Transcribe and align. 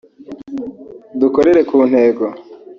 dukorere 1.19 1.61
ku 1.69 1.75
ntego 1.89 2.25